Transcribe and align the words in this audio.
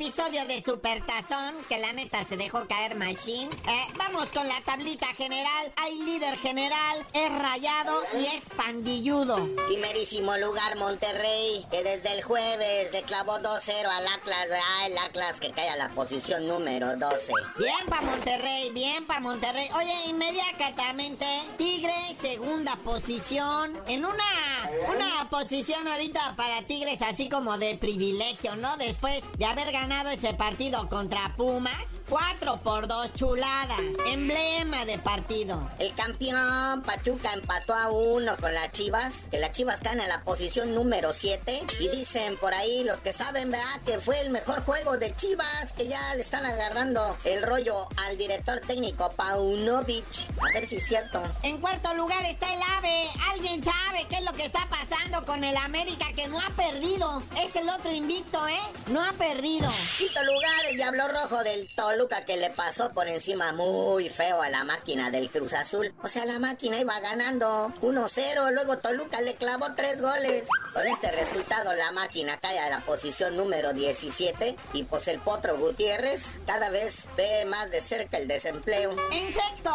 episodio 0.00 0.46
de 0.46 0.62
Supertazón, 0.62 1.54
que 1.68 1.76
la 1.76 1.92
neta 1.92 2.24
se 2.24 2.38
dejó 2.38 2.66
caer 2.66 2.96
Machine, 2.96 3.50
eh, 3.68 3.92
vamos 3.98 4.32
con 4.32 4.48
la 4.48 4.58
tablita 4.64 5.06
general. 5.08 5.74
Hay 5.76 5.98
líder 5.98 6.38
general, 6.38 7.06
es 7.12 7.38
rayado 7.38 8.00
y 8.14 8.24
es 8.24 8.44
pandilludo. 8.56 9.36
Primerísimo 9.66 10.38
lugar 10.38 10.78
Monterrey, 10.78 11.66
que 11.70 11.82
desde 11.82 12.14
el 12.14 12.22
jueves 12.22 12.92
le 12.92 13.02
clavó 13.02 13.40
2-0 13.40 13.90
al 13.90 14.08
Atlas, 14.08 14.48
¿verdad? 14.48 14.86
El 14.86 14.96
Atlas 14.96 15.38
que 15.38 15.50
cae 15.50 15.68
a 15.68 15.76
la 15.76 15.90
posición 15.90 16.48
número 16.48 16.96
12. 16.96 17.34
Bien 17.58 17.86
pa' 17.90 18.00
Monterrey, 18.00 18.70
bien 18.70 19.04
pa' 19.04 19.20
Monterrey. 19.20 19.68
Oye, 19.74 20.06
inmediatamente, 20.06 21.26
Tigre, 21.58 21.92
segunda 22.18 22.74
posición. 22.76 23.78
En 23.86 24.06
una, 24.06 24.24
una 24.88 25.28
posición 25.28 25.86
ahorita 25.86 26.36
para 26.36 26.62
Tigres 26.62 27.02
así 27.02 27.28
como 27.28 27.58
de 27.58 27.76
privilegio, 27.76 28.56
¿no? 28.56 28.78
Después 28.78 29.28
de 29.36 29.44
haber 29.44 29.70
ganado 29.70 29.89
ese 29.90 30.34
partido 30.34 30.88
contra 30.88 31.34
Pumas. 31.36 31.72
4 32.08 32.60
por 32.62 32.88
2, 32.88 33.12
chulada. 33.12 33.76
Emblema 34.06 34.84
de 34.84 34.98
partido. 34.98 35.70
El 35.78 35.94
campeón 35.94 36.82
Pachuca 36.82 37.32
empató 37.32 37.74
a 37.74 37.88
uno 37.88 38.36
con 38.40 38.52
las 38.52 38.72
Chivas, 38.72 39.26
que 39.30 39.38
las 39.38 39.52
Chivas 39.52 39.80
caen 39.80 40.00
a 40.00 40.08
la 40.08 40.24
posición 40.24 40.74
número 40.74 41.12
7. 41.12 41.66
Y 41.78 41.88
dicen 41.88 42.36
por 42.38 42.52
ahí 42.52 42.82
los 42.84 43.00
que 43.00 43.12
saben, 43.12 43.50
¿verdad? 43.50 43.80
Que 43.86 44.00
fue 44.00 44.20
el 44.20 44.30
mejor 44.30 44.64
juego 44.64 44.96
de 44.96 45.14
Chivas, 45.14 45.72
que 45.76 45.86
ya 45.86 46.14
le 46.14 46.22
están 46.22 46.44
agarrando 46.44 47.16
el 47.24 47.42
rollo 47.42 47.88
al 48.08 48.16
director 48.16 48.60
técnico 48.60 49.10
Paunovic. 49.12 50.04
A 50.40 50.52
ver 50.52 50.66
si 50.66 50.76
es 50.76 50.86
cierto. 50.86 51.22
En 51.42 51.58
cuarto 51.58 51.94
lugar 51.94 52.24
está 52.24 52.52
el 52.52 52.60
AVE. 52.78 53.08
¿Alguien 53.32 53.62
sabe 53.62 54.06
qué 54.08 54.16
es 54.16 54.24
lo 54.24 54.32
que 54.32 54.44
está 54.44 54.66
pasando 54.68 55.24
con 55.24 55.44
el 55.44 55.56
América 55.58 56.06
que 56.16 56.26
no 56.26 56.40
ha 56.40 56.50
perdido? 56.50 57.22
Es 57.36 57.54
el 57.54 57.68
otro 57.68 57.92
invicto, 57.92 58.48
¿eh? 58.48 58.58
No 58.88 59.00
ha 59.04 59.12
perdido. 59.12 59.69
Quinto 59.98 60.22
lugar, 60.24 60.66
el 60.68 60.76
Diablo 60.76 61.08
Rojo 61.08 61.42
del 61.44 61.68
Toluca 61.74 62.24
que 62.24 62.36
le 62.36 62.50
pasó 62.50 62.90
por 62.92 63.06
encima 63.08 63.52
muy 63.52 64.08
feo 64.08 64.42
a 64.42 64.48
la 64.48 64.64
máquina 64.64 65.10
del 65.10 65.30
Cruz 65.30 65.52
Azul. 65.52 65.94
O 66.02 66.08
sea, 66.08 66.24
la 66.24 66.38
máquina 66.38 66.78
iba 66.78 66.98
ganando 67.00 67.72
1-0, 67.80 68.52
luego 68.52 68.78
Toluca 68.78 69.20
le 69.20 69.36
clavó 69.36 69.74
tres 69.74 70.00
goles. 70.00 70.44
Con 70.72 70.86
este 70.86 71.10
resultado, 71.12 71.74
la 71.74 71.92
máquina 71.92 72.38
cae 72.38 72.58
a 72.58 72.70
la 72.70 72.84
posición 72.84 73.36
número 73.36 73.72
17 73.72 74.56
y 74.72 74.84
pues 74.84 75.08
el 75.08 75.20
Potro 75.20 75.58
Gutiérrez 75.58 76.40
cada 76.46 76.70
vez 76.70 77.04
ve 77.16 77.44
más 77.44 77.70
de 77.70 77.80
cerca 77.80 78.18
el 78.18 78.28
desempleo. 78.28 78.94
En 79.12 79.32
sexto 79.32 79.70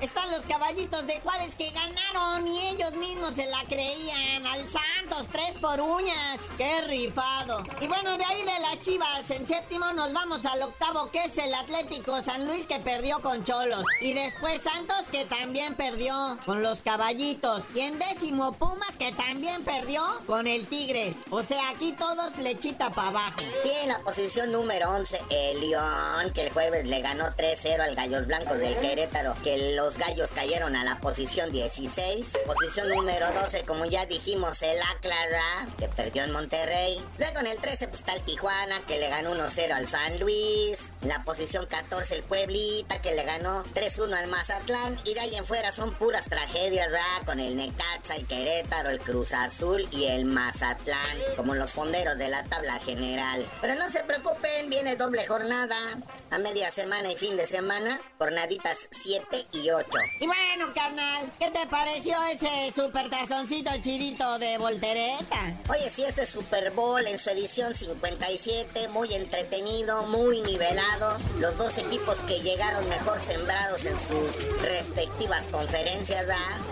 están 0.00 0.30
los 0.30 0.46
caballitos 0.46 1.06
de 1.06 1.20
Juárez 1.20 1.54
que 1.54 1.70
ganaron 1.70 2.46
y 2.46 2.68
ellos 2.68 2.92
mismos 2.94 3.34
se 3.34 3.46
la 3.46 3.62
creían. 3.68 4.46
Al 4.46 4.68
Santos, 4.98 5.26
tres 5.30 5.58
por 5.60 5.80
uñas. 5.80 6.40
¡Qué 6.56 6.80
rifado! 6.82 7.62
Y 7.80 7.86
bueno, 7.86 8.16
de 8.16 8.24
ahí 8.24 8.40
de 8.40 8.60
las 8.60 8.80
chivas, 8.80 9.30
en 9.30 9.46
séptimo 9.46 9.92
nos 9.92 10.12
vamos 10.12 10.44
al 10.44 10.62
octavo, 10.62 11.10
que 11.12 11.22
es 11.24 11.38
el 11.38 11.54
Atlético 11.54 12.20
San 12.20 12.46
Luis 12.46 12.66
que 12.66 12.80
perdió 12.80 13.20
con 13.20 13.44
Cholos. 13.44 13.84
Y 14.00 14.14
después 14.14 14.60
Santos 14.60 15.06
que 15.10 15.24
también 15.24 15.74
perdió 15.76 16.38
con 16.44 16.62
los 16.62 16.82
caballitos. 16.82 17.64
Y 17.74 17.80
en 17.80 17.98
décimo 17.98 18.52
Pumas 18.52 18.96
que 18.98 19.12
también 19.12 19.62
perdió 19.64 20.02
con 20.26 20.46
el 20.46 20.66
Tigres. 20.66 21.16
O 21.30 21.42
sea, 21.42 21.68
aquí 21.70 21.92
todos 21.92 22.34
flechita 22.34 22.90
para 22.90 23.08
abajo. 23.08 23.38
Sí, 23.62 23.70
en 23.82 23.88
la 23.88 24.00
posición 24.00 24.50
número 24.50 24.90
11, 24.90 25.20
el 25.30 25.60
León, 25.60 26.32
que 26.34 26.46
el 26.46 26.52
jueves 26.52 26.86
le 26.86 27.00
ganó 27.02 27.26
3-0 27.26 27.80
al 27.80 27.94
Gallos 27.94 28.26
Blancos 28.26 28.58
del 28.58 28.80
Querétaro, 28.80 29.36
que 29.44 29.74
los 29.76 29.98
Gallos 29.98 30.32
cayeron 30.32 30.74
a 30.74 30.82
la 30.82 31.00
posición 31.00 31.52
16. 31.52 32.38
Posición 32.46 32.88
número 32.88 33.30
12, 33.32 33.62
como 33.64 33.84
ya 33.84 34.06
dijimos, 34.06 34.60
el 34.62 34.87
Atlas, 34.90 35.68
que 35.78 35.88
perdió 35.88 36.24
en 36.24 36.32
Monterrey. 36.32 37.02
Luego 37.18 37.40
en 37.40 37.46
el 37.46 37.58
13, 37.58 37.88
pues 37.88 38.00
está 38.00 38.14
el 38.14 38.22
Tijuana, 38.22 38.80
que 38.86 38.98
le 38.98 39.08
ganó 39.08 39.34
1-0 39.34 39.72
al 39.72 39.88
San 39.88 40.18
Luis. 40.18 40.90
En 41.02 41.08
la 41.08 41.22
posición 41.24 41.66
14, 41.66 42.16
el 42.16 42.22
Pueblita, 42.22 43.00
que 43.00 43.14
le 43.14 43.24
ganó 43.24 43.64
3-1 43.74 44.16
al 44.16 44.26
Mazatlán. 44.28 44.98
Y 45.04 45.14
de 45.14 45.20
ahí 45.20 45.34
en 45.34 45.46
fuera 45.46 45.72
son 45.72 45.94
puras 45.94 46.28
tragedias. 46.28 46.92
Con 47.24 47.40
el 47.40 47.56
Necaxa, 47.56 48.16
el 48.16 48.26
Querétaro, 48.26 48.90
el 48.90 49.00
Cruz 49.00 49.32
Azul 49.32 49.86
y 49.90 50.06
el 50.06 50.24
Mazatlán, 50.24 51.18
como 51.36 51.54
los 51.54 51.72
fonderos 51.72 52.16
de 52.18 52.28
la 52.28 52.44
tabla 52.44 52.78
general. 52.80 53.46
Pero 53.60 53.74
no 53.74 53.90
se 53.90 54.04
preocupen, 54.04 54.70
viene 54.70 54.96
doble 54.96 55.26
jornada, 55.26 55.76
a 56.30 56.38
media 56.38 56.70
semana 56.70 57.12
y 57.12 57.16
fin 57.16 57.36
de 57.36 57.46
semana, 57.46 58.00
jornaditas 58.18 58.88
7 58.90 59.48
y 59.52 59.70
8. 59.70 59.88
Y 60.20 60.26
bueno, 60.26 60.72
carnal, 60.74 61.30
¿qué 61.38 61.50
te 61.50 61.66
pareció 61.66 62.16
ese 62.32 62.72
supertazoncito 62.72 63.70
chidito 63.80 64.38
de 64.38 64.56
Oye, 65.68 65.88
si 65.90 66.04
este 66.04 66.26
Super 66.26 66.70
Bowl 66.70 67.06
en 67.06 67.18
su 67.18 67.30
edición 67.30 67.74
57, 67.74 68.88
muy 68.88 69.12
entretenido, 69.14 70.04
muy 70.04 70.40
nivelado, 70.42 71.18
los 71.38 71.56
dos 71.58 71.78
equipos 71.78 72.20
que 72.20 72.40
llegaron 72.40 72.88
mejor 72.88 73.18
sembrados 73.20 73.84
en 73.84 73.98
sus 73.98 74.36
respectivas 74.62 75.46
conferencias. 75.48 76.26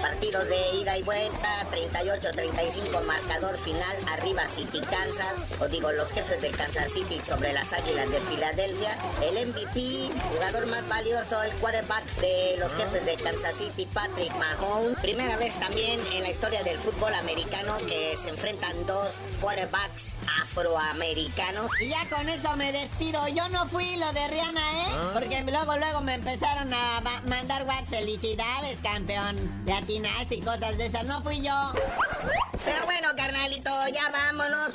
Partidos 0.00 0.48
de 0.48 0.76
ida 0.80 0.96
y 0.96 1.02
vuelta, 1.02 1.66
38-35 1.70 3.02
marcador 3.04 3.56
final, 3.58 3.96
arriba 4.08 4.46
City 4.48 4.80
Kansas, 4.80 5.48
o 5.60 5.68
digo 5.68 5.92
los 5.92 6.12
jefes 6.12 6.40
de 6.40 6.50
Kansas 6.50 6.90
City 6.92 7.18
sobre 7.18 7.52
las 7.52 7.72
Águilas 7.72 8.10
de 8.10 8.20
Filadelfia, 8.20 8.96
el 9.22 9.48
MVP, 9.48 10.10
jugador 10.32 10.66
más 10.66 10.86
valioso, 10.88 11.42
el 11.42 11.52
quarterback 11.54 12.04
de 12.20 12.56
los 12.58 12.72
jefes 12.74 13.04
de 13.04 13.16
Kansas 13.16 13.56
City, 13.56 13.86
Patrick 13.92 14.34
Mahomes, 14.36 14.98
primera 15.00 15.36
vez 15.36 15.58
también 15.58 16.00
en 16.12 16.22
la 16.22 16.30
historia 16.30 16.62
del 16.62 16.78
fútbol 16.78 17.14
americano 17.14 17.76
que 17.90 18.16
se 18.16 18.28
enfrentan 18.28 18.86
dos 18.86 19.16
quarterbacks 19.40 20.16
afroamericanos. 20.42 21.70
Y 21.80 21.88
ya 21.88 22.08
con 22.08 22.28
eso 22.28 22.56
me 22.56 22.70
despido. 22.70 23.26
Yo 23.28 23.48
no 23.48 23.66
fui 23.66 23.96
lo 23.96 24.12
de 24.12 24.28
Rihanna, 24.28 24.60
¿eh? 24.60 24.86
Porque 25.12 25.42
luego, 25.42 25.76
luego 25.76 26.00
me 26.00 26.14
empezaron 26.14 26.72
a 26.72 27.00
ma- 27.00 27.22
mandar 27.26 27.64
WhatsApp. 27.64 27.88
Felicidades, 27.88 28.78
campeón. 28.82 29.62
Le 29.66 29.72
atinaste 29.72 30.36
y 30.36 30.40
cosas 30.40 30.78
de 30.78 30.86
esas. 30.86 31.04
No 31.04 31.20
fui 31.24 31.42
yo. 31.42 31.72
Pero 32.64 32.84
bueno, 32.84 32.99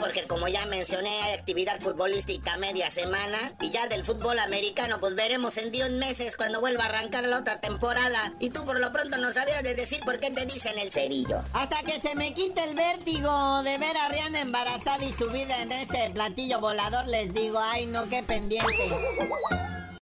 porque 0.06 0.28
como 0.28 0.48
ya 0.48 0.68
mencioné, 0.68 1.10
hay 1.24 1.34
actividad 1.34 1.80
futbolística 1.80 2.58
media 2.58 2.92
semana. 2.92 3.56
Y 3.60 3.72
ya 3.72 3.88
del 3.88 4.06
fútbol 4.06 4.38
americano, 4.38 5.00
pues 5.00 5.16
veremos 5.16 5.58
en 5.58 5.72
10 5.72 5.94
meses 5.94 6.38
cuando 6.38 6.62
vuelva 6.62 6.84
a 6.84 6.90
arrancar 6.90 7.24
la 7.24 7.40
otra 7.40 7.60
temporada. 7.60 8.34
Y 8.40 8.52
tú 8.52 8.64
por 8.66 8.80
lo 8.80 8.92
pronto 8.94 9.18
no 9.18 9.34
sabías 9.34 9.64
de 9.64 9.74
decir 9.74 10.02
por 10.06 10.20
qué 10.20 10.30
te 10.30 10.46
dicen 10.46 10.78
el 10.78 10.92
cerillo. 10.92 11.42
Hasta 11.54 11.82
que 11.82 12.00
se 12.00 12.16
me 12.16 12.36
quite 12.36 12.64
el 12.66 12.76
vértigo 12.76 13.64
de 13.64 13.80
ver 13.80 13.98
a 13.98 14.10
Rihanna 14.10 14.42
embarazada 14.42 15.04
y 15.04 15.12
subida 15.12 15.60
en 15.64 15.72
ese 15.72 16.12
platillo 16.14 16.60
volador, 16.60 17.08
les 17.08 17.34
digo, 17.34 17.58
ay 17.60 17.88
no, 17.88 18.08
qué 18.08 18.22
pendiente. 18.22 18.92